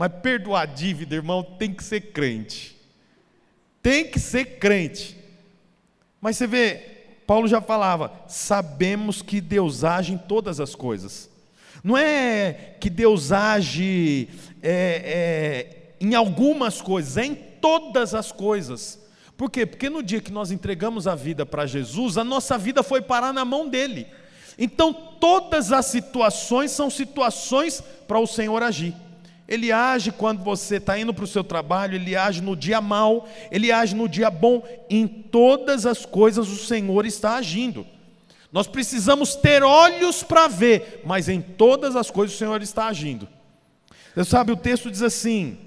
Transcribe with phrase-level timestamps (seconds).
[0.00, 2.74] Mas perdoar dívida, irmão, tem que ser crente.
[3.82, 5.14] Tem que ser crente.
[6.18, 6.76] Mas você vê,
[7.26, 11.28] Paulo já falava: sabemos que Deus age em todas as coisas.
[11.84, 14.30] Não é que Deus age
[14.62, 14.72] é,
[15.04, 18.98] é, em algumas coisas, é em todas as coisas.
[19.36, 19.66] Por quê?
[19.66, 23.34] Porque no dia que nós entregamos a vida para Jesus, a nossa vida foi parar
[23.34, 24.06] na mão dele.
[24.56, 28.94] Então, todas as situações são situações para o Senhor agir.
[29.50, 33.28] Ele age quando você está indo para o seu trabalho, ele age no dia mal,
[33.50, 34.62] ele age no dia bom.
[34.88, 37.84] Em todas as coisas o Senhor está agindo.
[38.52, 43.28] Nós precisamos ter olhos para ver, mas em todas as coisas o Senhor está agindo.
[44.14, 45.58] Você sabe, o texto diz assim: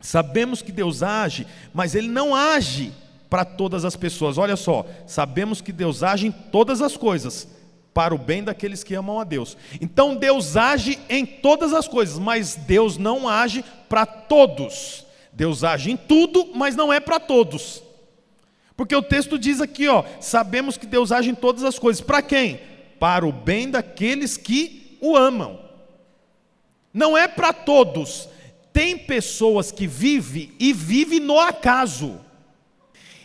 [0.00, 2.94] sabemos que Deus age, mas Ele não age
[3.28, 4.38] para todas as pessoas.
[4.38, 7.46] Olha só, sabemos que Deus age em todas as coisas,
[7.92, 9.56] para o bem daqueles que amam a Deus.
[9.80, 15.04] Então Deus age em todas as coisas, mas Deus não age para todos.
[15.32, 17.82] Deus age em tudo, mas não é para todos.
[18.76, 22.00] Porque o texto diz aqui, ó, sabemos que Deus age em todas as coisas.
[22.00, 22.60] Para quem?
[23.00, 25.58] Para o bem daqueles que o amam.
[26.94, 28.28] Não é para todos.
[28.72, 32.20] Tem pessoas que vivem e vivem no acaso.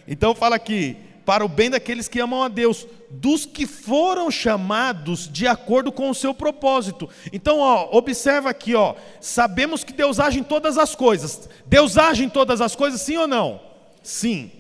[0.08, 5.30] Então fala aqui, para o bem daqueles que amam a Deus, dos que foram chamados
[5.32, 7.10] de acordo com o seu propósito.
[7.32, 11.50] Então, ó, observa aqui, ó, sabemos que Deus age em todas as coisas.
[11.66, 13.62] Deus age em todas as coisas, sim ou não?
[14.02, 14.52] Sim.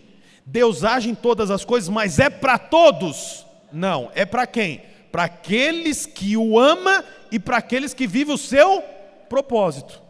[0.45, 3.45] Deus age em todas as coisas, mas é para todos?
[3.71, 4.81] Não, é para quem?
[5.11, 8.83] Para aqueles que o ama e para aqueles que vivem o seu
[9.29, 10.02] propósito.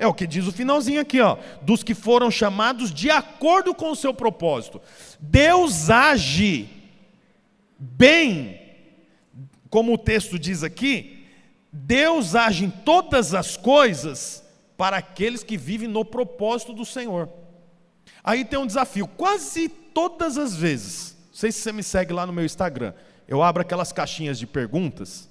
[0.00, 3.90] É o que diz o finalzinho aqui, ó, dos que foram chamados de acordo com
[3.90, 4.80] o seu propósito.
[5.20, 6.70] Deus age
[7.78, 8.58] bem,
[9.68, 11.26] como o texto diz aqui,
[11.70, 14.42] Deus age em todas as coisas
[14.74, 17.28] para aqueles que vivem no propósito do Senhor.
[18.24, 22.26] Aí tem um desafio, quase todas as vezes, não sei se você me segue lá
[22.26, 22.94] no meu Instagram,
[23.28, 25.28] eu abro aquelas caixinhas de perguntas,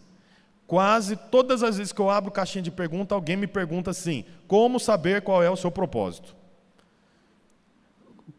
[0.70, 4.80] Quase todas as vezes que eu abro caixinha de pergunta, alguém me pergunta assim: como
[4.80, 6.36] saber qual é o seu propósito?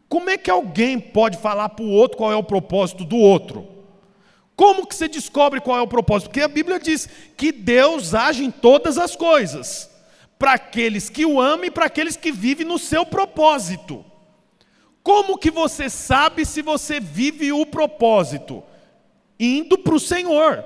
[0.07, 3.67] Como é que alguém pode falar para o outro qual é o propósito do outro?
[4.55, 6.29] Como que você descobre qual é o propósito?
[6.29, 9.91] Porque a Bíblia diz que Deus age em todas as coisas,
[10.39, 14.05] para aqueles que o amam e para aqueles que vivem no seu propósito.
[15.03, 18.63] Como que você sabe se você vive o propósito?
[19.37, 20.63] Indo para o Senhor.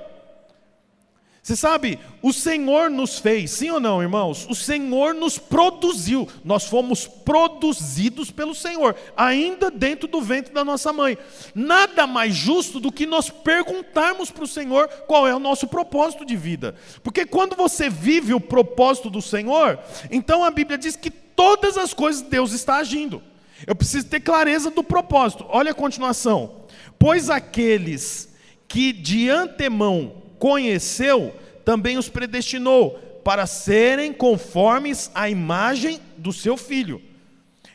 [1.46, 4.48] Você sabe, o Senhor nos fez, sim ou não, irmãos?
[4.50, 10.92] O Senhor nos produziu, nós fomos produzidos pelo Senhor, ainda dentro do ventre da nossa
[10.92, 11.16] mãe.
[11.54, 16.24] Nada mais justo do que nós perguntarmos para o Senhor qual é o nosso propósito
[16.24, 19.78] de vida, porque quando você vive o propósito do Senhor,
[20.10, 23.22] então a Bíblia diz que todas as coisas Deus está agindo.
[23.64, 25.46] Eu preciso ter clareza do propósito.
[25.48, 26.62] Olha a continuação.
[26.98, 28.34] Pois aqueles
[28.66, 37.02] que de antemão conheceu, também os predestinou para serem conformes à imagem do seu filho.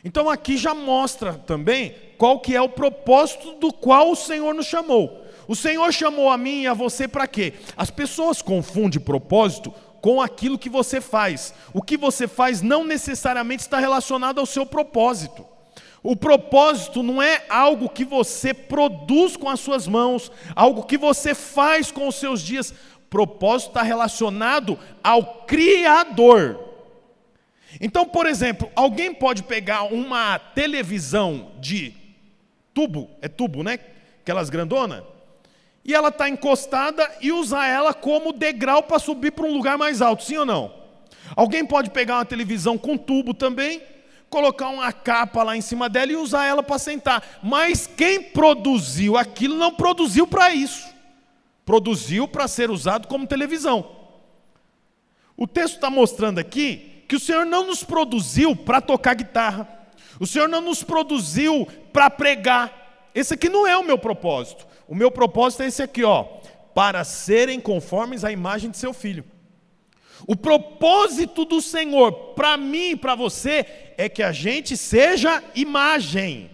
[0.04, 4.66] Então aqui já mostra também qual que é o propósito do qual o Senhor nos
[4.66, 5.22] chamou.
[5.46, 7.52] O Senhor chamou a mim e a você para quê?
[7.76, 11.54] As pessoas confundem propósito com aquilo que você faz.
[11.72, 15.46] O que você faz não necessariamente está relacionado ao seu propósito.
[16.02, 21.34] O propósito não é algo que você produz com as suas mãos, algo que você
[21.34, 22.74] faz com os seus dias.
[23.08, 26.58] Propósito está relacionado ao Criador.
[27.80, 31.94] Então, por exemplo, alguém pode pegar uma televisão de
[32.74, 33.78] tubo, é tubo, né?
[34.22, 35.04] Aquelas grandona,
[35.84, 40.00] e ela está encostada e usar ela como degrau para subir para um lugar mais
[40.00, 40.72] alto, sim ou não?
[41.34, 43.82] Alguém pode pegar uma televisão com tubo também
[44.32, 47.22] colocar uma capa lá em cima dela e usar ela para sentar.
[47.42, 50.90] Mas quem produziu aquilo não produziu para isso.
[51.66, 53.94] Produziu para ser usado como televisão.
[55.36, 59.68] O texto está mostrando aqui que o Senhor não nos produziu para tocar guitarra.
[60.18, 63.10] O Senhor não nos produziu para pregar.
[63.14, 64.66] Esse aqui não é o meu propósito.
[64.88, 66.24] O meu propósito é esse aqui, ó,
[66.74, 69.24] para serem conformes à imagem de seu filho.
[70.26, 76.50] O propósito do Senhor para mim e para você é que a gente seja imagem.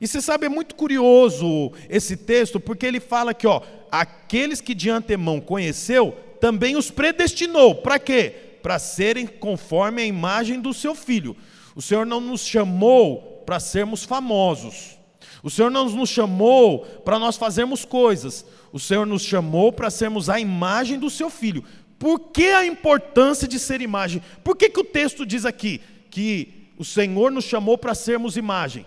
[0.00, 4.74] E você sabe, é muito curioso esse texto, porque ele fala que, ó, aqueles que
[4.74, 7.74] de antemão conheceu, também os predestinou.
[7.74, 8.34] Para quê?
[8.62, 11.36] Para serem conforme a imagem do seu filho.
[11.76, 14.98] O Senhor não nos chamou para sermos famosos.
[15.42, 18.44] O Senhor não nos chamou para nós fazermos coisas.
[18.72, 21.62] O Senhor nos chamou para sermos a imagem do seu filho
[21.98, 24.22] Por que a importância de ser imagem?
[24.42, 25.80] Por que, que o texto diz aqui
[26.10, 28.84] que o Senhor nos chamou para sermos imagem?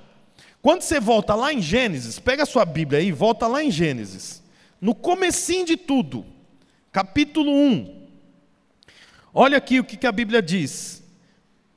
[0.61, 4.43] Quando você volta lá em Gênesis, pega a sua Bíblia aí, volta lá em Gênesis,
[4.81, 6.25] no comecinho de tudo,
[6.91, 8.07] capítulo 1.
[9.33, 11.03] Olha aqui o que, a Bíblia diz.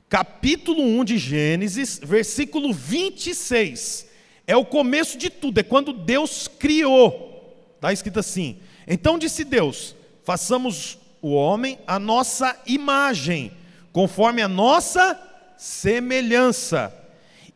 [0.09, 4.07] Capítulo 1 de Gênesis, versículo 26.
[4.45, 7.73] É o começo de tudo, é quando Deus criou.
[7.75, 13.53] Está escrito assim: Então disse Deus: façamos o homem a nossa imagem,
[13.93, 15.28] conforme a nossa
[15.59, 16.93] semelhança,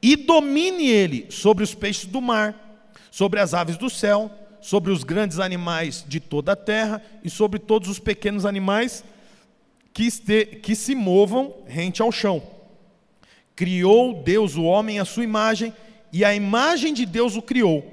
[0.01, 4.29] e domine ele sobre os peixes do mar, sobre as aves do céu,
[4.59, 9.05] sobre os grandes animais de toda a terra e sobre todos os pequenos animais
[9.94, 12.44] que, este, que se movam rente ao chão.
[13.55, 15.73] Criou Deus o homem à sua imagem,
[16.11, 17.89] e a imagem de Deus o criou.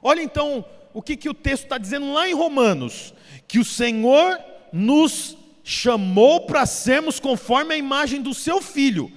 [0.00, 3.12] Olha então o que, que o texto está dizendo lá em Romanos:
[3.48, 4.38] que o Senhor
[4.72, 9.10] nos chamou para sermos conforme a imagem do seu filho,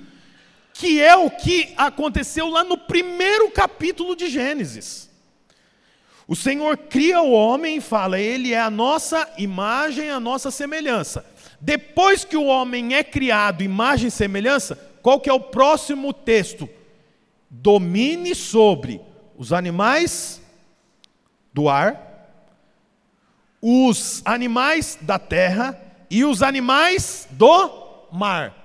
[0.75, 5.09] que é o que aconteceu lá no primeiro capítulo de Gênesis.
[6.27, 11.25] O Senhor cria o homem e fala, ele é a nossa imagem, a nossa semelhança.
[11.59, 16.69] Depois que o homem é criado, imagem e semelhança, qual que é o próximo texto?
[17.61, 19.01] domine sobre
[19.37, 20.41] os animais
[21.53, 22.01] do ar,
[23.61, 25.79] os animais da terra
[26.09, 28.64] e os animais do mar.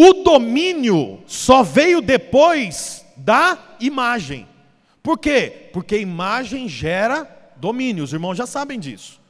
[0.00, 4.46] O domínio só veio depois da imagem.
[5.02, 5.70] Por quê?
[5.72, 9.20] Porque imagem gera domínio, os irmãos já sabem disso.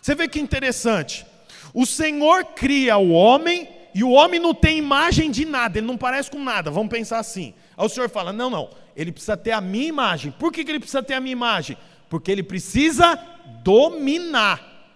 [0.00, 1.26] Você vê que interessante.
[1.74, 5.98] O Senhor cria o homem e o homem não tem imagem de nada, ele não
[5.98, 7.52] parece com nada, vamos pensar assim.
[7.76, 10.32] Aí o Senhor fala: não, não, ele precisa ter a minha imagem.
[10.32, 11.76] Por que, que ele precisa ter a minha imagem?
[12.08, 13.14] Porque ele precisa
[13.62, 14.88] dominar.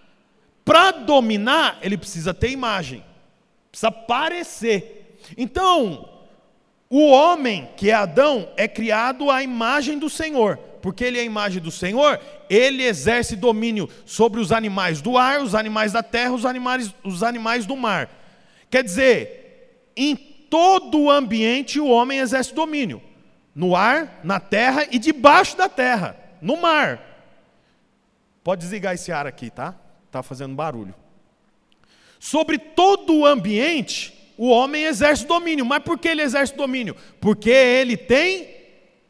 [0.64, 3.04] Para dominar, ele precisa ter imagem,
[3.70, 5.00] precisa parecer.
[5.36, 6.08] Então,
[6.90, 10.58] o homem, que é Adão, é criado à imagem do Senhor.
[10.82, 12.20] Porque ele é a imagem do Senhor,
[12.50, 17.22] ele exerce domínio sobre os animais do ar, os animais da terra, os animais, os
[17.22, 18.10] animais do mar.
[18.68, 23.00] Quer dizer, em todo o ambiente o homem exerce domínio:
[23.54, 27.00] no ar, na terra e debaixo da terra, no mar.
[28.42, 29.74] Pode desligar esse ar aqui, tá?
[30.06, 30.94] Está fazendo barulho.
[32.18, 35.64] Sobre todo o ambiente, o homem exerce domínio.
[35.64, 36.96] Mas por que ele exerce domínio?
[37.20, 38.48] Porque ele tem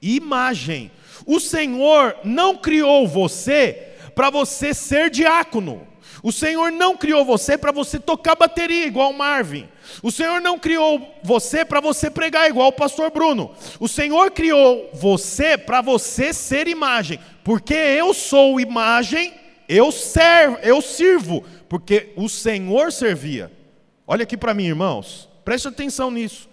[0.03, 0.91] imagem.
[1.25, 5.89] O Senhor não criou você para você ser diácono.
[6.23, 9.67] O Senhor não criou você para você tocar bateria igual o Marvin.
[10.03, 13.53] O Senhor não criou você para você pregar igual o pastor Bruno.
[13.81, 17.19] O Senhor criou você para você ser imagem.
[17.43, 19.33] Porque eu sou imagem,
[19.67, 23.62] eu servo, eu sirvo, porque o Senhor servia.
[24.07, 25.29] Olha aqui para mim, irmãos.
[25.45, 26.49] Preste atenção nisso.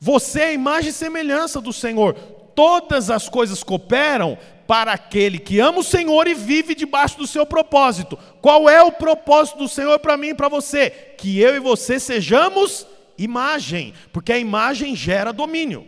[0.00, 2.14] Você é a imagem e semelhança do Senhor.
[2.54, 7.44] Todas as coisas cooperam para aquele que ama o Senhor e vive debaixo do seu
[7.44, 8.18] propósito.
[8.40, 10.90] Qual é o propósito do Senhor para mim e para você?
[10.90, 12.86] Que eu e você sejamos
[13.16, 15.86] imagem, porque a imagem gera domínio.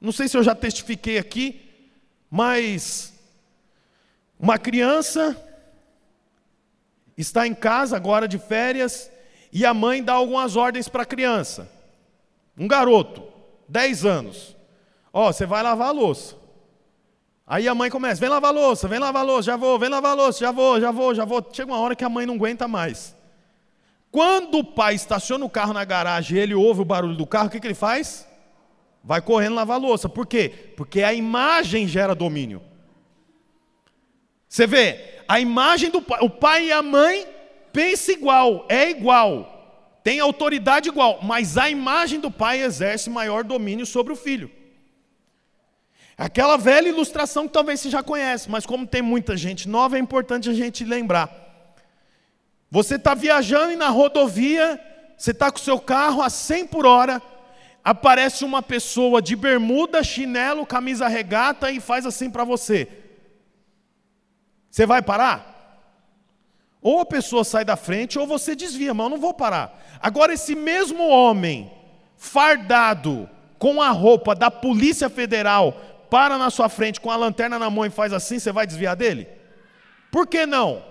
[0.00, 1.60] Não sei se eu já testifiquei aqui,
[2.30, 3.12] mas
[4.38, 5.36] uma criança
[7.16, 9.10] está em casa agora de férias
[9.52, 11.70] e a mãe dá algumas ordens para a criança.
[12.56, 13.22] Um garoto,
[13.68, 14.56] 10 anos.
[15.12, 16.36] Ó, oh, você vai lavar a louça.
[17.46, 20.38] Aí a mãe começa, vem lavar louça, vem lavar louça, já vou, vem lavar louça,
[20.40, 21.46] já vou, já vou, já vou.
[21.52, 23.14] Chega uma hora que a mãe não aguenta mais.
[24.10, 27.48] Quando o pai estaciona o carro na garagem e ele ouve o barulho do carro,
[27.48, 28.26] o que, que ele faz?
[29.02, 30.08] Vai correndo lavar louça.
[30.08, 30.72] Por quê?
[30.76, 32.62] Porque a imagem gera domínio.
[34.52, 37.26] Você vê, a imagem do pai, o pai e a mãe
[37.72, 43.86] pensa igual, é igual, tem autoridade igual, mas a imagem do pai exerce maior domínio
[43.86, 44.50] sobre o filho.
[46.18, 49.98] Aquela velha ilustração que talvez você já conhece, mas como tem muita gente nova, é
[49.98, 51.30] importante a gente lembrar.
[52.70, 54.78] Você está viajando e na rodovia,
[55.16, 57.22] você está com seu carro a 100 por hora,
[57.82, 63.01] aparece uma pessoa de bermuda, chinelo, camisa regata e faz assim para você.
[64.72, 65.52] Você vai parar?
[66.80, 69.78] Ou a pessoa sai da frente ou você desvia, mas eu não vou parar.
[70.00, 71.70] Agora, esse mesmo homem,
[72.16, 75.72] fardado com a roupa da Polícia Federal,
[76.08, 78.96] para na sua frente com a lanterna na mão e faz assim, você vai desviar
[78.96, 79.28] dele?
[80.10, 80.82] Por que não?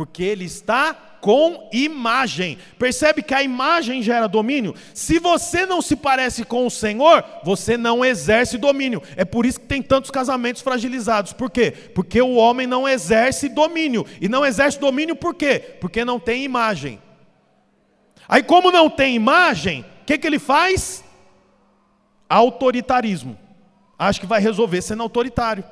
[0.00, 2.56] Porque ele está com imagem.
[2.78, 4.74] Percebe que a imagem gera domínio?
[4.94, 9.02] Se você não se parece com o Senhor, você não exerce domínio.
[9.14, 11.34] É por isso que tem tantos casamentos fragilizados.
[11.34, 11.70] Por quê?
[11.94, 14.06] Porque o homem não exerce domínio.
[14.22, 15.76] E não exerce domínio por quê?
[15.78, 16.98] Porque não tem imagem.
[18.26, 21.04] Aí, como não tem imagem, o que, que ele faz?
[22.26, 23.38] Autoritarismo.
[23.98, 25.62] Acho que vai resolver sendo autoritário.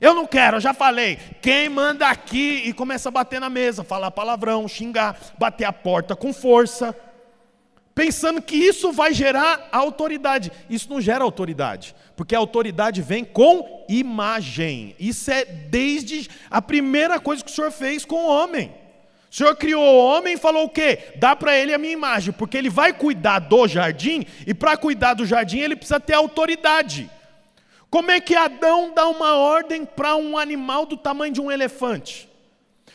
[0.00, 1.18] Eu não quero, eu já falei.
[1.42, 6.16] Quem manda aqui e começa a bater na mesa, falar palavrão, xingar, bater a porta
[6.16, 6.96] com força,
[7.94, 10.50] pensando que isso vai gerar autoridade.
[10.70, 14.96] Isso não gera autoridade, porque a autoridade vem com imagem.
[14.98, 18.72] Isso é desde a primeira coisa que o Senhor fez com o homem.
[19.30, 21.12] O Senhor criou o homem e falou o quê?
[21.16, 25.12] Dá para ele a minha imagem, porque ele vai cuidar do jardim, e para cuidar
[25.12, 27.08] do jardim ele precisa ter autoridade.
[27.90, 32.28] Como é que Adão dá uma ordem para um animal do tamanho de um elefante?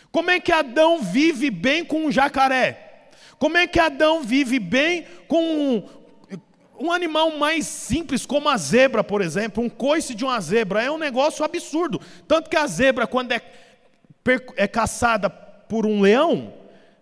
[0.10, 3.10] Como é que Adão vive bem com um jacaré?
[3.38, 5.84] Como é que Adão vive bem com um,
[6.80, 10.82] um animal mais simples, como a zebra, por exemplo, um coice de uma zebra?
[10.82, 12.00] É um negócio absurdo.
[12.26, 13.42] Tanto que a zebra, quando é,
[14.56, 16.54] é caçada por um leão,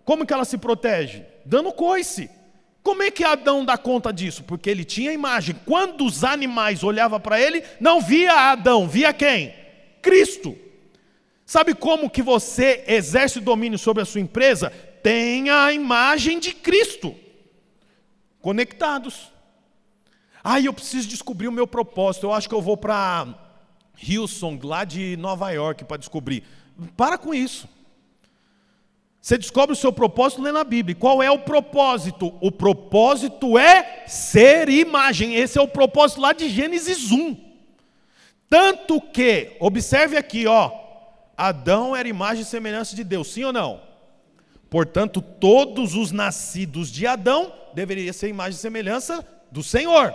[0.03, 1.23] como que ela se protege?
[1.45, 2.29] Dando coice.
[2.83, 4.43] Como é que Adão dá conta disso?
[4.43, 5.55] Porque ele tinha imagem.
[5.65, 9.55] Quando os animais olhavam para ele, não via Adão, via quem?
[10.01, 10.57] Cristo.
[11.45, 14.69] Sabe como que você exerce domínio sobre a sua empresa?
[15.01, 17.15] Tenha a imagem de Cristo.
[18.41, 19.31] Conectados.
[20.43, 22.25] Ah, eu preciso descobrir o meu propósito.
[22.25, 23.27] Eu acho que eu vou para
[24.01, 26.43] Hillsong, lá de Nova York, para descobrir.
[26.97, 27.69] Para com isso.
[29.23, 30.97] Você descobre o seu propósito lendo a Bíblia.
[30.97, 32.37] Qual é o propósito?
[32.41, 35.35] O propósito é ser imagem.
[35.35, 37.37] Esse é o propósito lá de Gênesis 1.
[38.49, 40.69] Tanto que, observe aqui, ó,
[41.37, 43.79] Adão era imagem e semelhança de Deus, sim ou não?
[44.69, 50.13] Portanto, todos os nascidos de Adão deveriam ser imagem e semelhança do Senhor.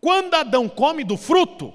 [0.00, 1.70] Quando Adão come do fruto,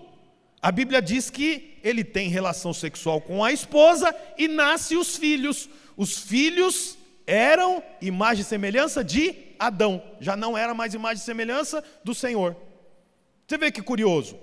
[0.60, 5.70] a Bíblia diz que ele tem relação sexual com a esposa e nasce os filhos
[5.98, 11.84] os filhos eram imagem e semelhança de Adão, já não era mais imagem e semelhança
[12.04, 12.56] do Senhor.
[13.48, 14.38] Você vê que curioso.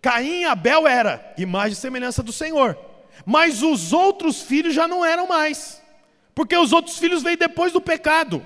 [0.00, 2.78] Caim e Abel era imagem e semelhança do Senhor,
[3.24, 5.80] mas os outros filhos já não eram mais,
[6.34, 8.44] porque os outros filhos veio depois do pecado.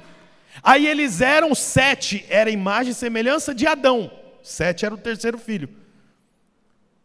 [0.63, 4.11] Aí eles eram sete, era imagem e semelhança de Adão.
[4.43, 5.69] Sete era o terceiro filho.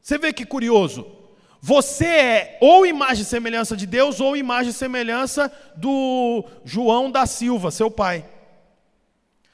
[0.01, 1.20] Você vê que curioso.
[1.63, 7.27] Você é ou imagem e semelhança de Deus ou imagem e semelhança do João da
[7.27, 8.25] Silva, seu pai.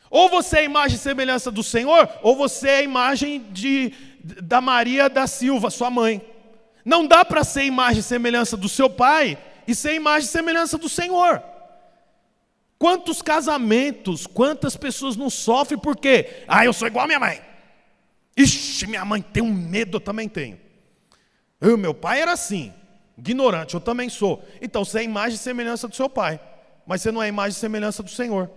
[0.09, 3.91] Ou você é imagem e semelhança do Senhor, ou você é imagem de,
[4.23, 6.21] da Maria da Silva, sua mãe.
[6.85, 9.37] Não dá para ser imagem e semelhança do seu pai
[9.67, 11.43] e ser imagem e semelhança do Senhor.
[12.79, 17.41] Quantos casamentos, quantas pessoas não sofrem porque, ah, eu sou igual a minha mãe.
[18.37, 20.66] Ixi, minha mãe tem um medo, eu também tenho.
[21.59, 22.71] Eu, meu pai era assim,
[23.17, 24.43] ignorante, eu também sou.
[24.61, 26.39] Então você é imagem e semelhança do seu pai,
[26.85, 28.49] mas você não é imagem e semelhança do Senhor.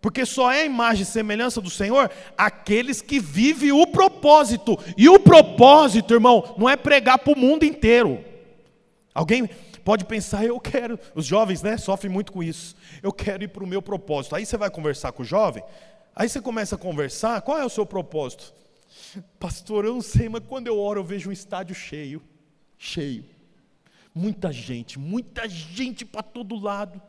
[0.00, 4.78] Porque só é imagem e semelhança do Senhor aqueles que vivem o propósito.
[4.96, 8.24] E o propósito, irmão, não é pregar para o mundo inteiro.
[9.12, 9.50] Alguém
[9.84, 10.98] pode pensar, eu quero.
[11.16, 12.76] Os jovens, né, sofrem muito com isso.
[13.02, 14.36] Eu quero ir para o meu propósito.
[14.36, 15.64] Aí você vai conversar com o jovem,
[16.14, 18.54] aí você começa a conversar, qual é o seu propósito?
[19.40, 22.22] Pastor, eu não sei, mas quando eu oro eu vejo um estádio cheio
[22.78, 23.24] cheio.
[24.14, 27.00] Muita gente, muita gente para todo lado.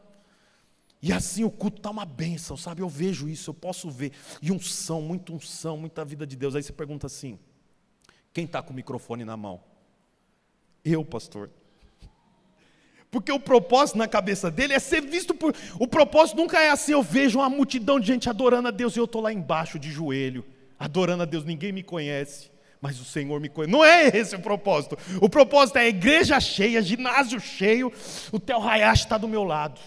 [1.02, 2.82] E assim o culto está uma bênção, sabe?
[2.82, 4.12] Eu vejo isso, eu posso ver.
[4.42, 6.56] E unção, muita unção, muita vida de Deus.
[6.56, 7.40] Aí você pergunta assim:
[8.34, 9.62] quem está com o microfone na mão?
[10.84, 11.50] Eu, pastor.
[13.10, 15.56] Porque o propósito na cabeça dele é ser visto por.
[15.80, 19.00] O propósito nunca é assim: eu vejo uma multidão de gente adorando a Deus e
[19.00, 20.46] eu estou lá embaixo de joelho,
[20.78, 23.72] adorando a Deus, ninguém me conhece mas o Senhor me conhece.
[23.72, 24.98] Não é esse o propósito.
[25.22, 27.92] O propósito é a igreja cheia, ginásio cheio,
[28.32, 29.80] o Theo Hayashi está do meu lado.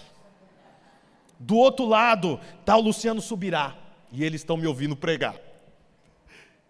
[1.39, 3.75] Do outro lado está o Luciano Subirá,
[4.11, 5.35] e eles estão me ouvindo pregar.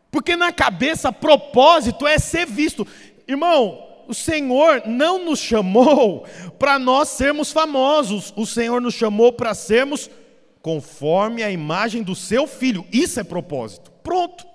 [0.09, 2.87] Porque na cabeça, propósito é ser visto.
[3.27, 6.25] Irmão, o Senhor não nos chamou
[6.57, 10.09] para nós sermos famosos, o Senhor nos chamou para sermos
[10.61, 12.85] conforme a imagem do seu filho.
[12.91, 13.91] Isso é propósito.
[14.03, 14.52] Pronto.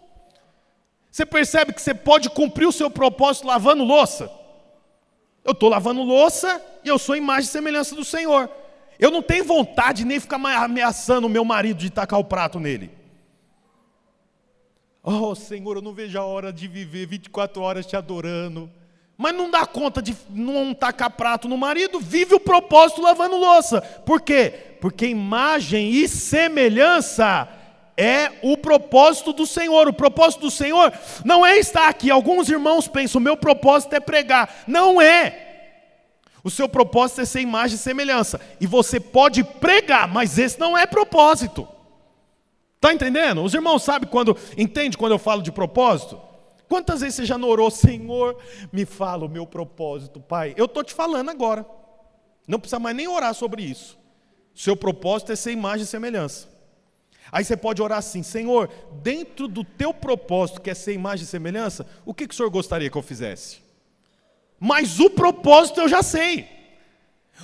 [1.19, 4.31] Você percebe que você pode cumprir o seu propósito lavando louça?
[5.45, 8.49] Eu estou lavando louça e eu sou imagem e semelhança do Senhor.
[9.01, 12.93] Eu não tenho vontade nem ficar ameaçando o meu marido de tacar o prato nele.
[15.03, 18.71] Oh Senhor, eu não vejo a hora de viver 24 horas te adorando.
[19.17, 23.81] mas não dá conta de não tacar prato no marido, vive o propósito lavando louça.
[23.81, 24.77] Por quê?
[24.81, 27.58] Porque imagem e semelhança
[27.99, 29.88] é o propósito do Senhor.
[29.88, 30.93] O propósito do Senhor
[31.25, 32.11] não é estar aqui.
[32.11, 34.62] Alguns irmãos pensam, o meu propósito é pregar.
[34.69, 35.47] Não é.
[36.45, 38.40] O seu propósito é ser imagem e semelhança.
[38.61, 41.67] E você pode pregar, mas esse não é propósito.
[42.76, 43.43] Está entendendo?
[43.43, 44.37] Os irmãos sabem quando.
[44.57, 46.21] Entende quando eu falo de propósito?
[46.69, 48.37] Quantas vezes você já orou, Senhor,
[48.73, 50.55] me fala o meu propósito, Pai?
[50.57, 51.67] Eu estou te falando agora.
[52.47, 53.99] Não precisa mais nem orar sobre isso.
[54.55, 56.58] Seu propósito é ser imagem e semelhança.
[57.30, 58.68] Aí você pode orar assim: Senhor,
[59.02, 62.50] dentro do teu propósito, que é ser imagem e semelhança, o que, que o Senhor
[62.50, 63.58] gostaria que eu fizesse?
[64.58, 66.49] Mas o propósito eu já sei.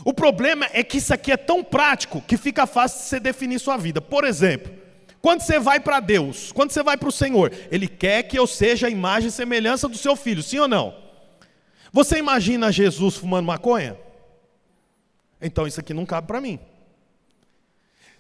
[0.05, 3.61] O problema é que isso aqui é tão prático que fica fácil de você definir
[3.61, 4.01] sua vida.
[4.01, 4.73] Por exemplo,
[5.23, 8.47] quando você vai para Deus, quando você vai para o Senhor, Ele quer que eu
[8.47, 10.95] seja a imagem e semelhança do seu filho, sim ou não?
[11.93, 13.97] Você imagina Jesus fumando maconha?
[15.41, 16.59] Então isso aqui não cabe para mim.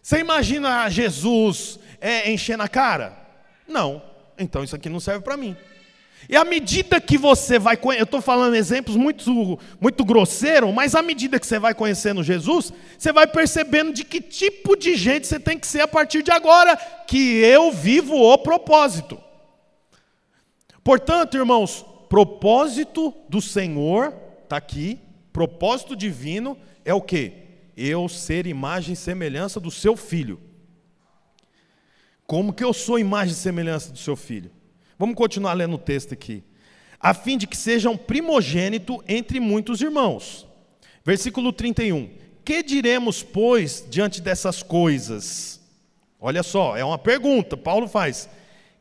[0.05, 3.17] Você imagina Jesus é, enchendo a cara?
[3.67, 4.03] Não.
[4.39, 5.57] Então isso aqui não serve para mim.
[6.29, 11.01] E à medida que você vai eu estou falando exemplos muito, muito grosseiros, mas à
[11.01, 15.41] medida que você vai conhecendo Jesus, você vai percebendo de que tipo de gente você
[15.41, 19.19] tem que ser a partir de agora, que eu vivo o propósito.
[20.83, 24.99] Portanto, irmãos, propósito do Senhor, está aqui,
[25.33, 27.44] propósito divino é o que?
[27.77, 30.41] Eu ser imagem e semelhança do seu filho.
[32.27, 34.51] Como que eu sou imagem e semelhança do seu filho?
[34.99, 36.43] Vamos continuar lendo o texto aqui.
[36.99, 40.47] A fim de que sejam primogênito entre muitos irmãos.
[41.05, 42.11] Versículo 31.
[42.45, 45.61] Que diremos, pois, diante dessas coisas?
[46.21, 48.29] Olha só, é uma pergunta, Paulo faz.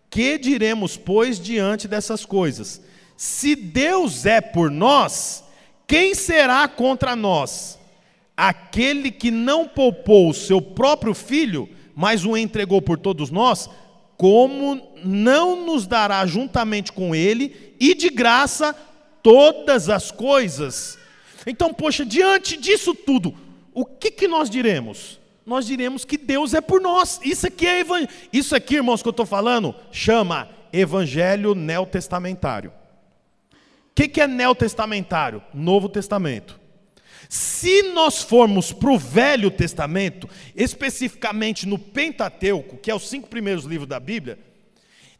[0.10, 2.82] Que diremos, pois, diante dessas coisas?
[3.18, 5.44] Se Deus é por nós,
[5.88, 7.78] quem será contra nós?
[8.36, 13.70] Aquele que não poupou o seu próprio filho, mas o entregou por todos nós,
[14.18, 18.76] como não nos dará juntamente com Ele e de graça
[19.22, 20.98] todas as coisas.
[21.46, 23.36] Então, poxa, diante disso tudo,
[23.74, 25.20] o que, que nós diremos?
[25.46, 27.20] Nós diremos que Deus é por nós.
[27.24, 27.84] Isso aqui é
[28.32, 32.72] isso aqui, irmãos, que eu estou falando, chama Evangelho neotestamentário.
[32.72, 35.44] O que, que é neotestamentário?
[35.54, 36.60] Novo Testamento.
[37.34, 43.66] Se nós formos para o Velho Testamento, especificamente no Pentateuco, que é os cinco primeiros
[43.66, 44.38] livros da Bíblia,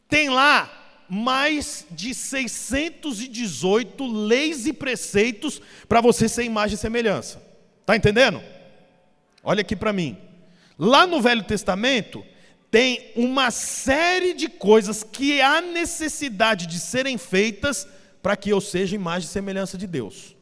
[0.08, 7.42] tem lá mais de 618 leis e preceitos para você ser imagem e semelhança.
[7.82, 8.44] Está entendendo?
[9.44, 10.16] Olha aqui para mim.
[10.78, 12.24] Lá no Velho Testamento,
[12.70, 17.88] tem uma série de coisas que há necessidade de serem feitas
[18.22, 20.36] para que eu seja imagem e semelhança de Deus,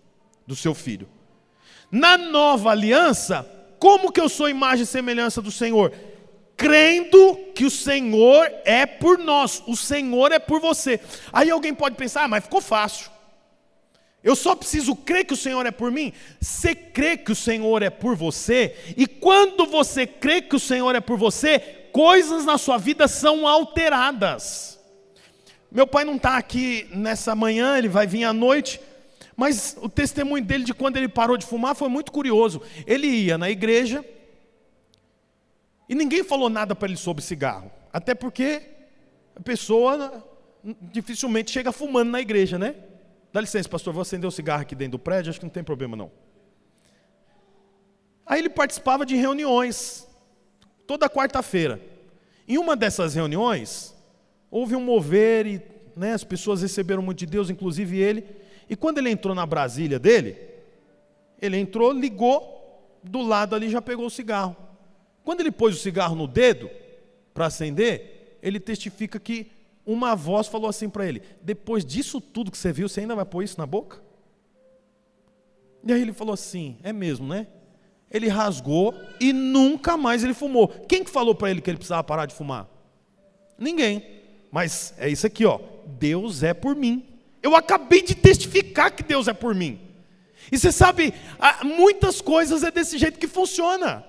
[0.46, 1.08] do seu filho.
[1.92, 3.46] Na nova aliança,
[3.78, 5.92] como que eu sou imagem e semelhança do Senhor?
[6.56, 11.00] Crendo que o Senhor é por nós, o Senhor é por você.
[11.34, 13.10] Aí alguém pode pensar, ah, mas ficou fácil.
[14.24, 16.14] Eu só preciso crer que o Senhor é por mim.
[16.40, 20.96] Você crê que o Senhor é por você, e quando você crê que o Senhor
[20.96, 21.60] é por você,
[21.92, 24.80] coisas na sua vida são alteradas.
[25.72, 28.80] Meu pai não está aqui nessa manhã, ele vai vir à noite.
[29.42, 32.62] Mas o testemunho dele de quando ele parou de fumar foi muito curioso.
[32.86, 34.06] Ele ia na igreja
[35.90, 37.72] e ninguém falou nada para ele sobre cigarro.
[37.92, 38.62] Até porque
[39.36, 40.24] a pessoa
[40.94, 42.76] dificilmente chega fumando na igreja, né?
[43.34, 45.64] Dá licença, pastor, vou acender o cigarro aqui dentro do prédio, acho que não tem
[45.64, 46.12] problema não.
[48.24, 50.08] Aí ele participava de reuniões,
[50.86, 51.82] toda quarta-feira.
[52.48, 53.96] Em uma dessas reuniões,
[54.52, 55.62] houve um mover e
[55.96, 58.41] né, as pessoas receberam muito de Deus, inclusive ele.
[58.70, 60.38] E quando ele entrou na Brasília dele,
[61.42, 62.60] ele entrou, ligou,
[63.04, 64.56] do lado ali já pegou o cigarro.
[65.24, 66.70] Quando ele pôs o cigarro no dedo
[67.34, 69.52] para acender, ele testifica que
[69.86, 73.26] uma voz falou assim para ele: Depois disso tudo que você viu, você ainda vai
[73.26, 74.02] pôr isso na boca?
[75.84, 77.48] E aí ele falou assim: É mesmo, né?
[78.10, 80.68] Ele rasgou e nunca mais ele fumou.
[80.68, 82.68] Quem que falou para ele que ele precisava parar de fumar?
[83.58, 84.04] Ninguém.
[84.52, 85.60] Mas é isso aqui, ó.
[85.86, 87.06] Deus é por mim.
[87.42, 89.80] Eu acabei de testificar que Deus é por mim.
[90.52, 91.14] E você sabe,
[91.64, 94.06] muitas coisas é desse jeito que funciona.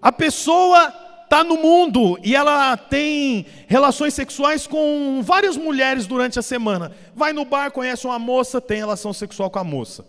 [0.00, 0.92] A pessoa
[1.24, 6.92] está no mundo e ela tem relações sexuais com várias mulheres durante a semana.
[7.14, 10.06] Vai no bar, conhece uma moça, tem relação sexual com a moça.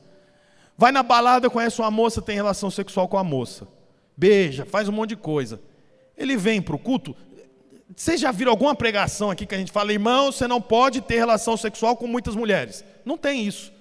[0.78, 3.68] Vai na balada, conhece uma moça, tem relação sexual com a moça.
[4.16, 5.60] Beija, faz um monte de coisa.
[6.16, 7.16] Ele vem para o culto,
[7.96, 11.16] vocês já viram alguma pregação aqui que a gente fala, irmão, você não pode ter
[11.16, 12.84] relação sexual com muitas mulheres?
[13.06, 13.72] Não tem isso.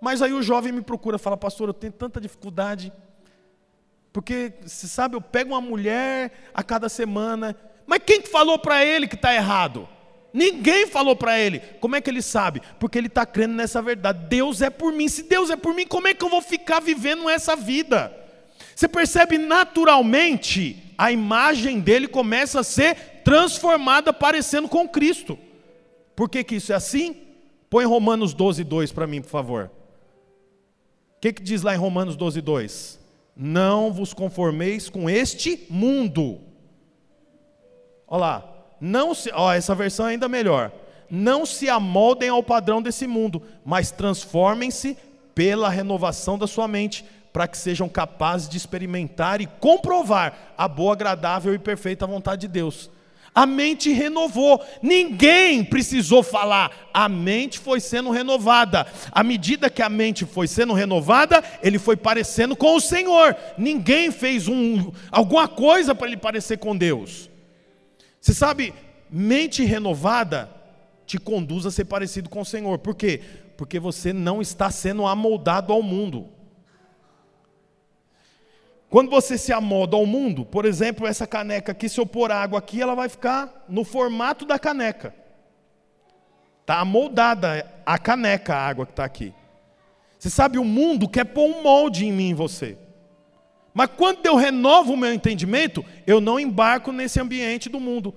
[0.00, 2.92] Mas aí o jovem me procura, fala, pastor, eu tenho tanta dificuldade,
[4.12, 9.06] porque, você sabe, eu pego uma mulher a cada semana, mas quem falou para ele
[9.06, 9.88] que está errado?
[10.32, 11.60] Ninguém falou para ele.
[11.80, 12.62] Como é que ele sabe?
[12.78, 14.26] Porque ele está crendo nessa verdade.
[14.28, 15.08] Deus é por mim.
[15.08, 18.16] Se Deus é por mim, como é que eu vou ficar vivendo essa vida?
[18.74, 25.38] Você percebe naturalmente a imagem dele começa a ser transformada, parecendo com Cristo.
[26.14, 27.16] Por que, que isso é assim?
[27.68, 29.70] Põe Romanos 12, 2 para mim, por favor.
[31.16, 33.00] O que, que diz lá em Romanos 12, 2?
[33.36, 36.40] Não vos conformeis com este mundo.
[38.06, 40.72] Olha lá, não se, ó, essa versão é ainda melhor.
[41.08, 44.96] Não se amoldem ao padrão desse mundo, mas transformem-se
[45.34, 50.92] pela renovação da sua mente, para que sejam capazes de experimentar e comprovar a boa,
[50.92, 52.90] agradável e perfeita vontade de Deus.
[53.34, 58.86] A mente renovou, ninguém precisou falar, a mente foi sendo renovada.
[59.12, 63.36] À medida que a mente foi sendo renovada, ele foi parecendo com o Senhor.
[63.56, 67.30] Ninguém fez um, alguma coisa para ele parecer com Deus.
[68.20, 68.74] Você sabe,
[69.08, 70.50] mente renovada
[71.06, 72.78] te conduz a ser parecido com o Senhor.
[72.78, 73.20] Por quê?
[73.56, 76.28] Porque você não está sendo amoldado ao mundo.
[78.90, 82.58] Quando você se amolda ao mundo, por exemplo, essa caneca aqui, se eu pôr água
[82.58, 85.14] aqui, ela vai ficar no formato da caneca.
[86.60, 89.32] Está amoldada a caneca, a água que está aqui.
[90.18, 92.76] Você sabe, o mundo quer pôr um molde em mim e você.
[93.72, 98.12] Mas quando eu renovo o meu entendimento, eu não embarco nesse ambiente do mundo.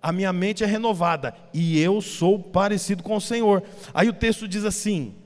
[0.00, 3.64] A minha mente é renovada e eu sou parecido com o Senhor.
[3.92, 5.16] Aí o texto diz assim: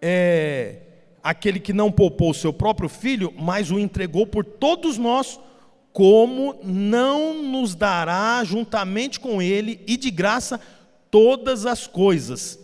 [0.00, 0.78] é,
[1.22, 5.38] aquele que não poupou o seu próprio filho, mas o entregou por todos nós,
[5.92, 10.60] como não nos dará juntamente com ele e de graça
[11.10, 12.58] todas as coisas?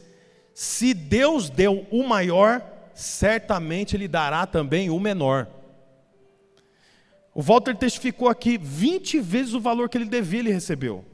[0.55, 2.63] Se Deus deu o maior,
[2.95, 5.47] certamente Ele dará também o menor.
[7.39, 11.05] O Walter testificou aqui 20 vezes o valor que ele devia, ele recebeu.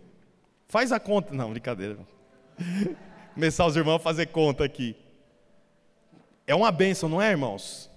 [0.66, 1.34] Faz a conta.
[1.34, 1.98] Não, brincadeira.
[3.34, 4.96] Começar os irmãos a fazer conta aqui.
[6.46, 7.90] É uma bênção, não é, irmãos?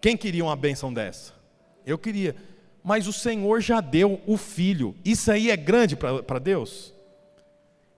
[0.00, 1.32] Quem queria uma bênção dessa?
[1.84, 2.34] Eu queria.
[2.82, 4.94] Mas o Senhor já deu o filho.
[5.04, 6.94] Isso aí é grande para Deus?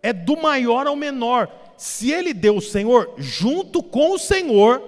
[0.03, 1.51] É do maior ao menor.
[1.77, 4.83] Se ele deu o Senhor, junto com o Senhor,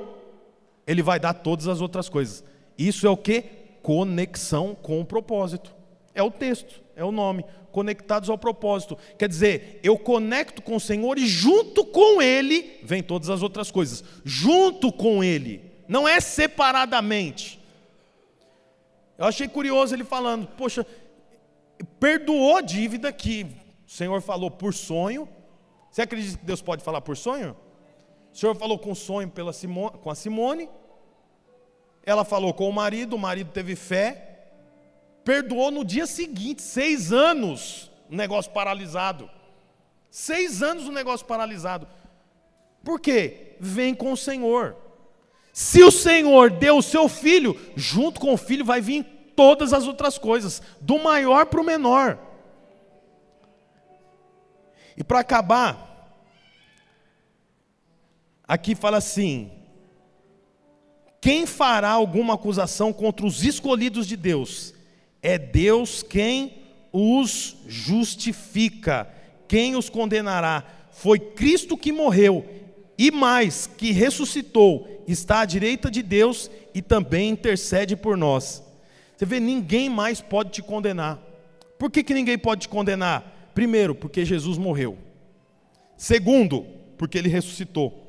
[0.87, 2.45] ele vai dar todas as outras coisas.
[2.79, 3.61] Isso é o que?
[3.83, 5.75] conexão com o propósito.
[6.15, 8.97] É o texto, é o nome, conectados ao propósito.
[9.19, 13.71] Quer dizer, eu conecto com o Senhor e junto com Ele vem todas as outras
[13.71, 14.05] coisas.
[14.25, 17.61] Junto com Ele, não é separadamente.
[19.19, 20.87] Eu achei curioso ele falando, poxa,
[21.99, 23.47] perdoou a dívida que
[23.87, 25.29] o Senhor falou por sonho.
[25.91, 27.57] Você acredita que Deus pode falar por sonho?
[28.33, 30.69] O Senhor falou com sonho pela Simone, com a Simone,
[32.05, 34.30] ela falou com o marido, o marido teve fé,
[35.31, 39.31] perdoou no dia seguinte, seis anos, o negócio paralisado.
[40.11, 41.87] Seis anos o negócio paralisado.
[42.83, 43.55] Por quê?
[43.61, 44.75] Vem com o Senhor.
[45.53, 49.05] Se o Senhor deu o seu filho, junto com o filho vai vir
[49.37, 52.19] todas as outras coisas, do maior para o menor.
[54.97, 56.19] E para acabar,
[58.49, 59.49] aqui fala assim:
[61.21, 64.80] quem fará alguma acusação contra os escolhidos de Deus?
[65.23, 66.55] É Deus quem
[66.93, 69.09] os justifica.
[69.47, 70.65] Quem os condenará?
[70.91, 72.61] Foi Cristo que morreu
[73.01, 78.63] e mais, que ressuscitou, está à direita de Deus e também intercede por nós.
[79.17, 81.19] Você vê, ninguém mais pode te condenar.
[81.79, 83.51] Por que, que ninguém pode te condenar?
[83.55, 84.99] Primeiro, porque Jesus morreu.
[85.97, 86.67] Segundo,
[86.99, 88.07] porque ele ressuscitou.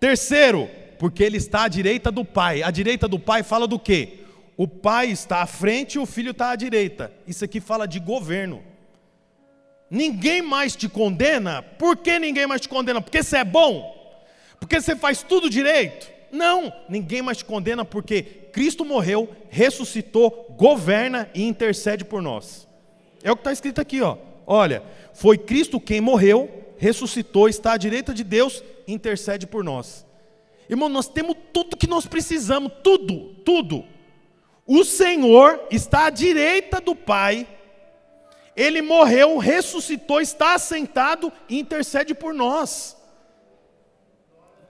[0.00, 0.66] Terceiro,
[0.98, 2.62] porque ele está à direita do Pai.
[2.62, 4.23] A direita do Pai fala do quê?
[4.56, 7.12] O Pai está à frente e o Filho está à direita.
[7.26, 8.62] Isso aqui fala de governo.
[9.90, 11.62] Ninguém mais te condena.
[11.62, 13.00] Por que ninguém mais te condena?
[13.00, 13.94] Porque você é bom?
[14.58, 16.10] Porque você faz tudo direito?
[16.30, 22.66] Não, ninguém mais te condena porque Cristo morreu, ressuscitou, governa e intercede por nós.
[23.22, 24.16] É o que está escrito aqui, ó.
[24.46, 30.04] Olha, foi Cristo quem morreu, ressuscitou, está à direita de Deus, intercede por nós.
[30.68, 33.84] Irmão, nós temos tudo que nós precisamos, tudo, tudo.
[34.66, 37.46] O Senhor está à direita do Pai,
[38.56, 42.96] ele morreu, ressuscitou, está assentado e intercede por nós.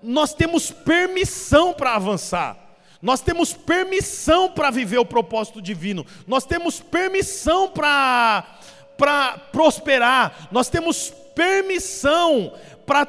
[0.03, 2.59] Nós temos permissão para avançar.
[3.01, 6.07] Nós temos permissão para viver o propósito divino.
[6.27, 10.49] Nós temos permissão para prosperar.
[10.51, 12.55] Nós temos permissão
[12.87, 13.07] para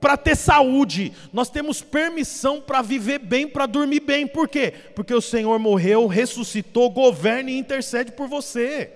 [0.00, 4.26] para ter saúde, nós temos permissão para viver bem, para dormir bem.
[4.26, 4.72] Por quê?
[4.94, 8.92] Porque o Senhor morreu, ressuscitou, governa e intercede por você.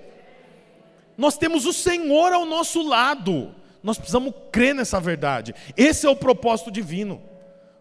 [1.17, 3.55] Nós temos o Senhor ao nosso lado.
[3.83, 5.55] Nós precisamos crer nessa verdade.
[5.77, 7.21] Esse é o propósito divino.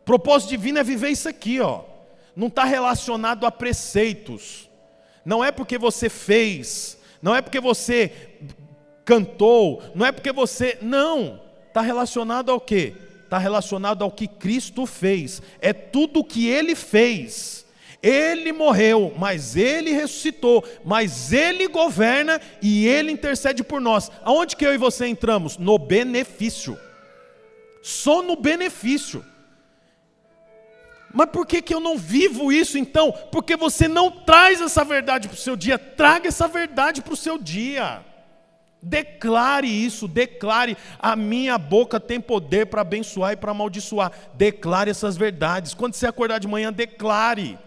[0.01, 1.83] O propósito divino é viver isso aqui, ó.
[2.35, 4.69] Não está relacionado a preceitos.
[5.25, 8.11] Não é porque você fez, não é porque você
[9.03, 10.77] cantou, não é porque você.
[10.81, 11.41] Não.
[11.67, 12.95] Está relacionado ao quê?
[13.29, 15.39] Está relacionado ao que Cristo fez.
[15.61, 17.63] É tudo o que ele fez.
[18.01, 24.11] Ele morreu, mas ele ressuscitou, mas ele governa e ele intercede por nós.
[24.23, 25.59] Aonde que eu e você entramos?
[25.59, 26.75] No benefício.
[27.83, 29.23] Só no benefício.
[31.13, 33.11] Mas por que, que eu não vivo isso então?
[33.31, 35.77] Porque você não traz essa verdade para o seu dia.
[35.77, 38.03] Traga essa verdade para o seu dia.
[38.81, 40.77] Declare isso, declare.
[40.97, 44.11] A minha boca tem poder para abençoar e para amaldiçoar.
[44.35, 45.73] Declare essas verdades.
[45.73, 47.59] Quando você acordar de manhã, declare.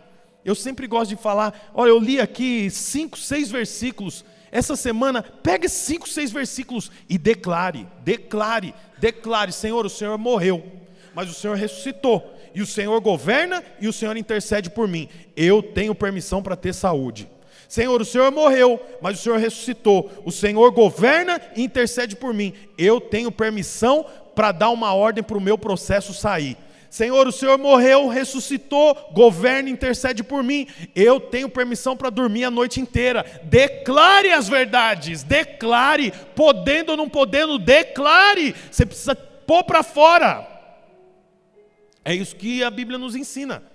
[0.44, 1.70] Eu sempre gosto de falar.
[1.74, 4.24] Olha, eu li aqui cinco, seis versículos.
[4.50, 10.62] Essa semana, pegue cinco, seis versículos e declare, declare, declare: Senhor, o Senhor morreu,
[11.14, 15.08] mas o Senhor ressuscitou, e o Senhor governa e o Senhor intercede por mim.
[15.34, 17.26] Eu tenho permissão para ter saúde.
[17.72, 20.10] Senhor, o Senhor morreu, mas o Senhor ressuscitou.
[20.26, 22.52] O Senhor governa e intercede por mim.
[22.76, 24.04] Eu tenho permissão
[24.34, 26.58] para dar uma ordem para o meu processo sair.
[26.90, 30.66] Senhor, o Senhor morreu, ressuscitou, governa e intercede por mim.
[30.94, 33.24] Eu tenho permissão para dormir a noite inteira.
[33.44, 38.54] Declare as verdades, declare, podendo ou não podendo, declare.
[38.70, 40.46] Você precisa pôr para fora.
[42.04, 43.71] É isso que a Bíblia nos ensina.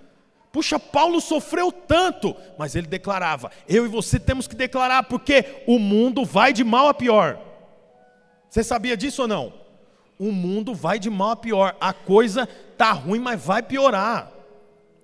[0.52, 5.78] Puxa, Paulo sofreu tanto, mas ele declarava: eu e você temos que declarar, porque o
[5.78, 7.38] mundo vai de mal a pior.
[8.48, 9.52] Você sabia disso ou não?
[10.18, 11.76] O mundo vai de mal a pior.
[11.80, 14.32] A coisa tá ruim, mas vai piorar.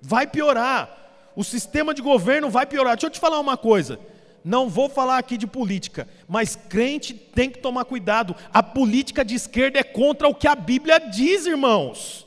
[0.01, 1.33] Vai piorar.
[1.37, 2.97] O sistema de governo vai piorar.
[2.97, 3.99] Deixa eu te falar uma coisa.
[4.45, 8.37] Não vou falar aqui de política, mas crente tem que tomar cuidado.
[8.53, 12.24] A política de esquerda é contra o que a Bíblia diz, irmãos.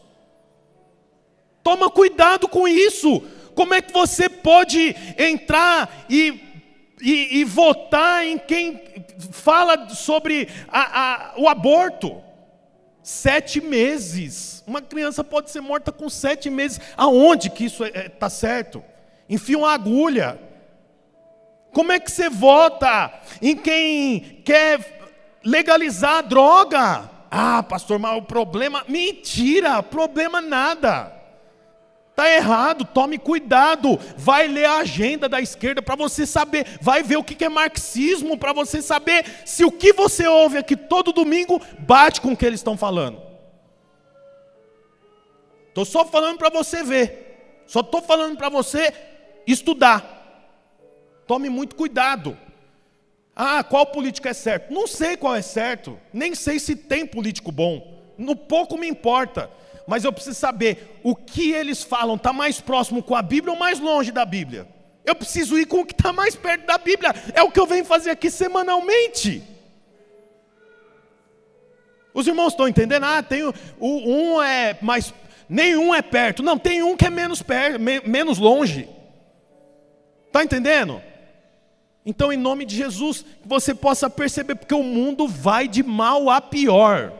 [1.67, 3.21] Toma cuidado com isso.
[3.53, 6.41] Como é que você pode entrar e,
[7.01, 8.81] e, e votar em quem
[9.33, 12.23] fala sobre a, a, o aborto?
[13.03, 14.63] Sete meses.
[14.65, 16.79] Uma criança pode ser morta com sete meses.
[16.95, 18.81] Aonde que isso está é, tá certo?
[19.29, 20.39] Enfia uma agulha.
[21.73, 27.09] Como é que você vota em quem quer legalizar a droga?
[27.29, 28.85] Ah, pastor, mas o problema.
[28.87, 31.16] Mentira, problema nada.
[32.17, 33.99] Está errado, tome cuidado.
[34.17, 36.65] Vai ler a agenda da esquerda para você saber.
[36.81, 40.75] Vai ver o que é marxismo para você saber se o que você ouve aqui
[40.75, 43.21] todo domingo bate com o que eles estão falando.
[45.67, 47.61] Estou só falando para você ver.
[47.67, 48.91] Só estou falando para você
[49.45, 50.49] estudar.
[51.27, 52.35] Tome muito cuidado.
[53.35, 54.73] Ah, qual político é certo?
[54.73, 55.99] Não sei qual é certo.
[56.11, 57.95] Nem sei se tem político bom.
[58.17, 59.51] No pouco me importa
[59.87, 63.59] mas eu preciso saber o que eles falam está mais próximo com a Bíblia ou
[63.59, 64.67] mais longe da Bíblia.
[65.05, 67.15] Eu preciso ir com o que está mais perto da Bíblia.
[67.33, 69.41] É o que eu venho fazer aqui semanalmente.
[72.13, 73.05] Os irmãos estão entendendo?
[73.05, 75.13] Ah, tem o, um é mais.
[75.47, 76.43] Nenhum é perto.
[76.43, 78.89] Não, tem um que é menos perto, menos longe.
[80.25, 81.01] Está entendendo?
[82.05, 86.29] Então, em nome de Jesus, que você possa perceber, porque o mundo vai de mal
[86.29, 87.13] a pior.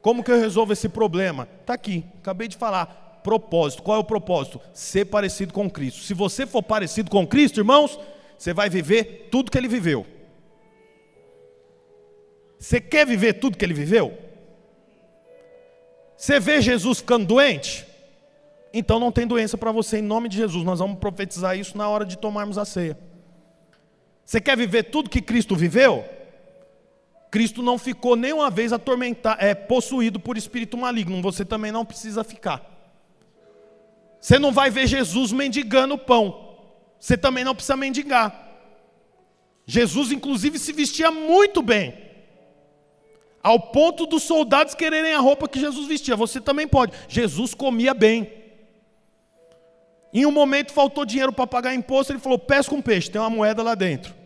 [0.00, 1.46] Como que eu resolvo esse problema?
[1.60, 3.20] Está aqui, acabei de falar.
[3.22, 3.82] Propósito.
[3.82, 4.60] Qual é o propósito?
[4.72, 6.00] Ser parecido com Cristo.
[6.00, 7.98] Se você for parecido com Cristo, irmãos,
[8.38, 10.06] você vai viver tudo que ele viveu.
[12.58, 14.16] Você quer viver tudo que ele viveu?
[16.16, 17.86] Você vê Jesus ficando doente?
[18.72, 20.64] Então não tem doença para você em nome de Jesus.
[20.64, 22.98] Nós vamos profetizar isso na hora de tomarmos a ceia.
[24.24, 26.04] Você quer viver tudo que Cristo viveu?
[27.30, 31.22] Cristo não ficou nenhuma vez atormentado, é, possuído por espírito maligno.
[31.22, 32.64] Você também não precisa ficar.
[34.20, 36.56] Você não vai ver Jesus mendigando pão.
[36.98, 38.48] Você também não precisa mendigar.
[39.64, 41.94] Jesus, inclusive, se vestia muito bem.
[43.42, 46.16] Ao ponto dos soldados quererem a roupa que Jesus vestia.
[46.16, 46.92] Você também pode.
[47.08, 48.30] Jesus comia bem.
[50.12, 53.30] Em um momento faltou dinheiro para pagar imposto, ele falou: pesca um peixe, tem uma
[53.30, 54.19] moeda lá dentro.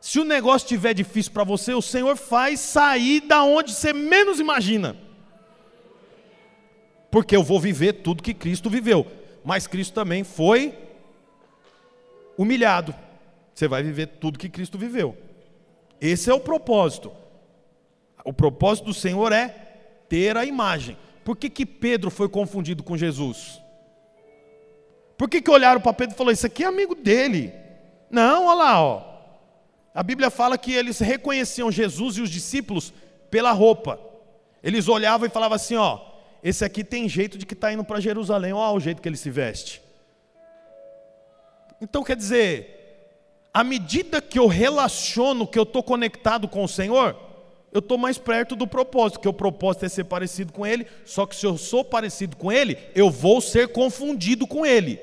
[0.00, 4.40] Se o negócio estiver difícil para você, o Senhor faz sair da onde você menos
[4.40, 4.96] imagina.
[7.10, 9.06] Porque eu vou viver tudo que Cristo viveu.
[9.44, 10.74] Mas Cristo também foi
[12.36, 12.94] humilhado.
[13.54, 15.16] Você vai viver tudo que Cristo viveu.
[16.00, 17.12] Esse é o propósito.
[18.24, 19.48] O propósito do Senhor é
[20.08, 20.96] ter a imagem.
[21.24, 23.60] Por que, que Pedro foi confundido com Jesus?
[25.18, 27.52] Por que, que olharam para Pedro e falaram: Isso aqui é amigo dele?
[28.10, 29.09] Não, olha lá, ó.
[29.94, 32.92] A Bíblia fala que eles reconheciam Jesus e os discípulos
[33.30, 33.98] pela roupa.
[34.62, 36.00] Eles olhavam e falavam assim: Ó,
[36.42, 39.16] esse aqui tem jeito de que está indo para Jerusalém, olha o jeito que ele
[39.16, 39.82] se veste.
[41.80, 43.08] Então quer dizer,
[43.52, 47.16] à medida que eu relaciono, que eu estou conectado com o Senhor,
[47.72, 51.24] eu estou mais perto do propósito, que o propósito é ser parecido com Ele, só
[51.24, 55.00] que se eu sou parecido com Ele, eu vou ser confundido com Ele.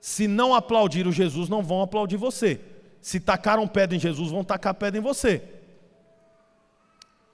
[0.00, 2.60] Se não aplaudir o Jesus, não vão aplaudir você.
[3.02, 5.42] Se tacaram pedra em Jesus, vão tacar pedra em você.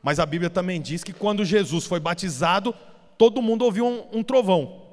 [0.02, 2.74] Mas a Bíblia também diz que quando Jesus foi batizado,
[3.18, 4.88] todo mundo ouviu um, um trovão.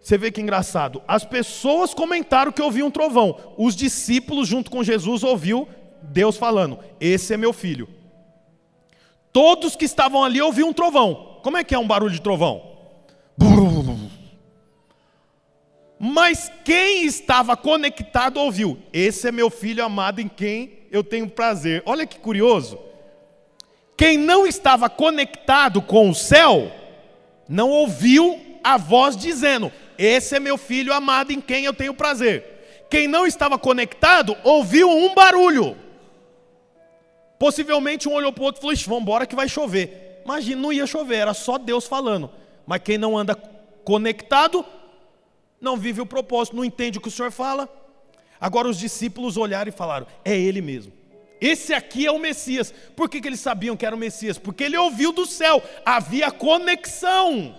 [0.00, 1.02] Você vê que engraçado.
[1.06, 3.38] As pessoas comentaram que ouviam um trovão.
[3.58, 5.68] Os discípulos, junto com Jesus, ouviu
[6.02, 7.88] Deus falando: Esse é meu filho.
[9.32, 11.38] Todos que estavam ali ouviam um trovão.
[11.42, 12.62] Como é que é um barulho de trovão?
[16.04, 21.80] Mas quem estava conectado ouviu: Esse é meu filho amado em quem eu tenho prazer.
[21.86, 22.76] Olha que curioso.
[23.96, 26.72] Quem não estava conectado com o céu,
[27.48, 32.86] não ouviu a voz dizendo: Esse é meu filho amado em quem eu tenho prazer.
[32.90, 35.76] Quem não estava conectado, ouviu um barulho.
[37.38, 40.20] Possivelmente um olhou para o outro e falou: vamos embora que vai chover.
[40.24, 42.28] Imagina, não ia chover, era só Deus falando.
[42.66, 43.36] Mas quem não anda
[43.84, 44.66] conectado,
[45.62, 47.68] não vive o propósito, não entende o que o Senhor fala.
[48.40, 50.92] Agora os discípulos olharam e falaram: é Ele mesmo.
[51.40, 52.72] Esse aqui é o Messias.
[52.94, 54.38] Por que, que eles sabiam que era o Messias?
[54.38, 57.54] Porque ele ouviu do céu, havia conexão.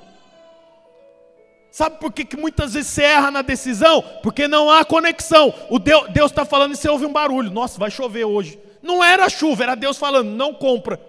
[1.71, 4.03] Sabe por que, que muitas vezes você erra na decisão?
[4.21, 5.53] Porque não há conexão.
[5.69, 7.49] O Deus está falando e você ouve um barulho.
[7.49, 8.59] Nossa, vai chover hoje.
[8.81, 10.99] Não era chuva, era Deus falando, não compra.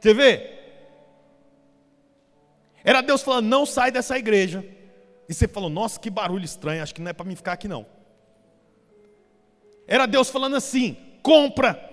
[0.00, 0.50] Você vê?
[2.82, 4.64] Era Deus falando, não sai dessa igreja.
[5.28, 7.66] E você falou, nossa, que barulho estranho, acho que não é para mim ficar aqui
[7.66, 7.86] não.
[9.86, 11.90] Era Deus falando assim, compra.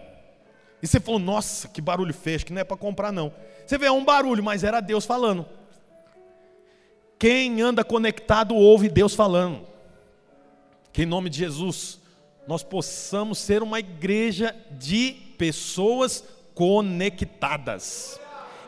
[0.81, 3.33] E você falou, nossa, que barulho acho que não é para comprar não.
[3.65, 5.45] Você vê, é um barulho, mas era Deus falando.
[7.19, 9.67] Quem anda conectado ouve Deus falando.
[10.91, 11.99] Que em nome de Jesus
[12.47, 16.23] nós possamos ser uma igreja de pessoas
[16.55, 18.19] conectadas.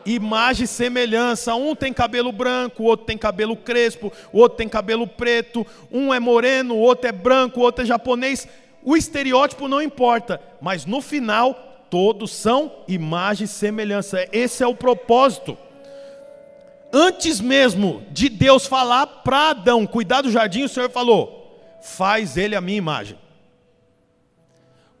[0.06, 4.68] Imagem e semelhança, um tem cabelo branco, o outro tem cabelo crespo, o outro tem
[4.68, 8.46] cabelo preto, um é moreno, o outro é branco, o outro é japonês.
[8.82, 14.28] O estereótipo não importa, mas no final todos são imagem e semelhança.
[14.30, 15.56] Esse é o propósito.
[16.92, 22.54] Antes mesmo de Deus falar para Adão cuidar do jardim, o Senhor falou: faz ele
[22.54, 23.18] a minha imagem.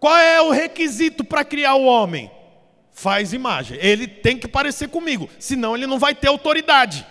[0.00, 2.30] Qual é o requisito para criar o homem?
[2.94, 3.76] Faz imagem.
[3.82, 7.04] Ele tem que parecer comigo, senão ele não vai ter autoridade.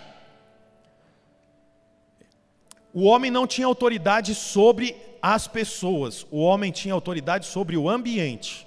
[2.93, 8.65] O homem não tinha autoridade sobre as pessoas, o homem tinha autoridade sobre o ambiente,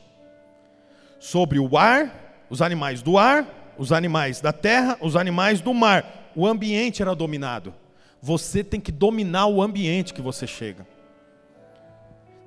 [1.18, 6.32] sobre o ar, os animais do ar, os animais da terra, os animais do mar.
[6.34, 7.74] O ambiente era dominado.
[8.20, 10.86] Você tem que dominar o ambiente que você chega.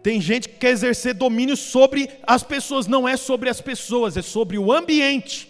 [0.10, 4.24] Tem gente que quer exercer domínio sobre as pessoas, não é sobre as pessoas, é
[4.24, 5.48] sobre o ambiente.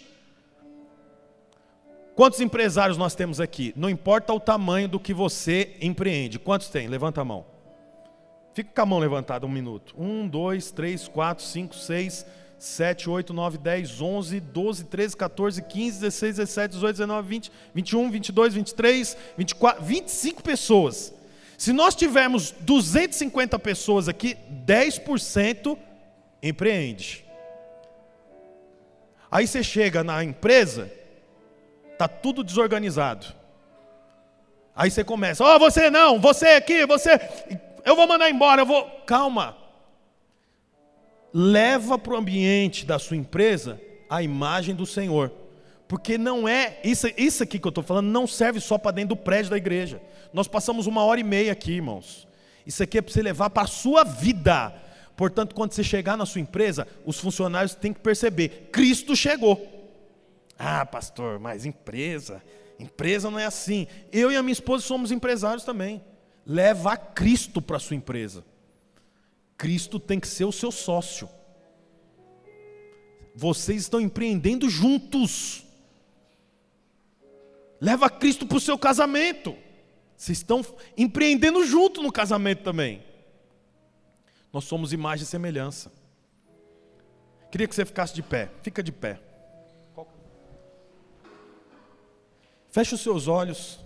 [2.14, 3.72] Quantos empresários nós temos aqui?
[3.74, 6.38] Não importa o tamanho do que você empreende.
[6.38, 6.88] Quantos tem?
[6.88, 7.46] Levanta a mão.
[8.52, 9.94] Fica com a mão levantada um minuto.
[9.96, 12.26] Um, dois, três, quatro, cinco, seis,
[12.58, 18.10] sete, oito, nove, dez, onze, doze, treze, 14, 15, 16, 17, 18, 19, 20, 21,
[18.10, 21.14] 22, 23, 24, 25 pessoas.
[21.60, 25.76] Se nós tivermos 250 pessoas aqui, 10%
[26.42, 27.22] empreende.
[29.30, 30.90] Aí você chega na empresa,
[31.98, 33.26] tá tudo desorganizado.
[34.74, 37.20] Aí você começa, ó, oh, você não, você aqui, você,
[37.84, 38.84] eu vou mandar embora, eu vou.
[39.04, 39.54] Calma.
[41.30, 45.30] Leva para o ambiente da sua empresa a imagem do Senhor.
[45.90, 49.16] Porque não é, isso, isso aqui que eu estou falando não serve só para dentro
[49.16, 50.00] do prédio da igreja.
[50.32, 52.28] Nós passamos uma hora e meia aqui, irmãos.
[52.64, 54.72] Isso aqui é para você levar para a sua vida.
[55.16, 59.90] Portanto, quando você chegar na sua empresa, os funcionários têm que perceber: Cristo chegou.
[60.56, 62.40] Ah, pastor, mas empresa,
[62.78, 63.88] empresa não é assim.
[64.12, 66.00] Eu e a minha esposa somos empresários também.
[66.46, 68.44] Leva Cristo para a sua empresa.
[69.58, 71.28] Cristo tem que ser o seu sócio.
[73.34, 75.68] Vocês estão empreendendo juntos.
[77.80, 79.56] Leva Cristo para o seu casamento.
[80.16, 80.64] Vocês estão
[80.96, 83.02] empreendendo junto no casamento também.
[84.52, 85.90] Nós somos imagem e semelhança.
[87.50, 88.50] Queria que você ficasse de pé.
[88.62, 89.18] Fica de pé.
[92.70, 93.80] Feche os seus olhos.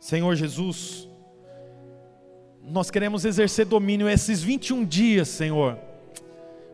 [0.00, 1.06] Senhor Jesus,
[2.62, 5.78] nós queremos exercer domínio esses 21 dias, Senhor,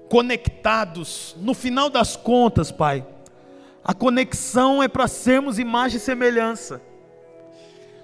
[0.08, 1.34] conectados.
[1.40, 3.04] No final das contas, Pai,
[3.84, 6.80] a conexão é para sermos imagem e semelhança.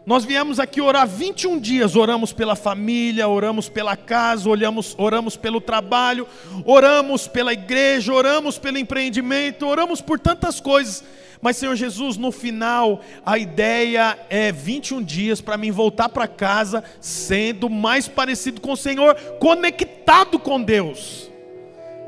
[0.05, 5.61] Nós viemos aqui orar 21 dias, oramos pela família, oramos pela casa, oramos, oramos pelo
[5.61, 6.27] trabalho,
[6.65, 11.05] oramos pela igreja, oramos pelo empreendimento, oramos por tantas coisas.
[11.41, 16.85] Mas, Senhor Jesus, no final, a ideia é 21 dias para mim voltar para casa
[17.01, 21.31] sendo mais parecido com o Senhor, conectado com Deus.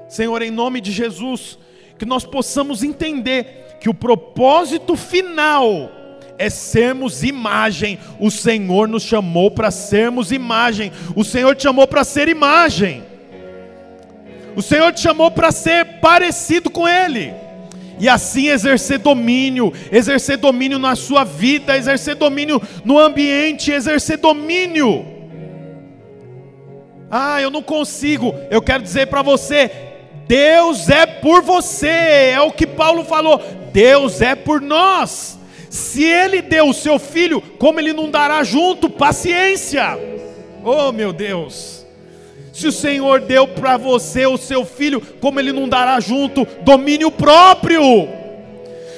[0.09, 1.59] Senhor, em nome de Jesus,
[1.99, 5.91] que nós possamos entender que o propósito final
[6.39, 7.99] é sermos imagem.
[8.20, 10.93] O Senhor nos chamou para sermos imagem.
[11.16, 13.03] O Senhor te chamou para ser imagem.
[14.55, 17.35] O Senhor te chamou para ser parecido com Ele.
[17.99, 25.05] E assim exercer domínio, exercer domínio na sua vida, exercer domínio no ambiente, exercer domínio.
[27.11, 28.33] Ah, eu não consigo.
[28.49, 29.91] Eu quero dizer para você,
[30.27, 31.87] Deus é por você.
[32.33, 33.41] É o que Paulo falou.
[33.73, 35.39] Deus é por nós.
[35.70, 38.91] Se ele deu o seu filho, como ele não dará junto?
[38.91, 39.99] Paciência.
[40.62, 41.87] Oh, meu Deus.
[42.53, 46.47] Se o Senhor deu para você o seu filho, como ele não dará junto?
[46.62, 48.09] Domínio próprio.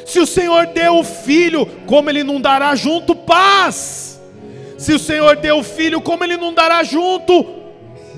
[0.04, 3.14] Se o Senhor deu o filho, como ele não dará junto?
[3.14, 4.20] Paz.
[4.76, 7.63] Se o Senhor deu o filho, como ele não dará junto?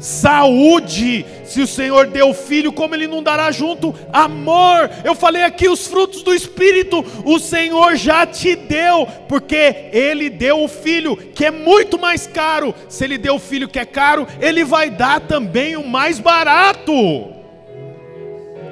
[0.00, 1.24] Saúde.
[1.44, 4.90] Se o Senhor deu o filho, como ele não dará junto amor?
[5.04, 10.62] Eu falei aqui os frutos do espírito, o Senhor já te deu, porque ele deu
[10.62, 12.74] o filho, que é muito mais caro.
[12.88, 16.92] Se ele deu o filho que é caro, ele vai dar também o mais barato.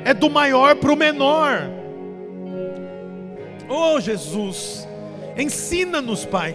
[0.05, 1.71] É do maior para o menor.
[3.69, 4.87] Oh, Jesus,
[5.37, 6.55] ensina-nos, Pai.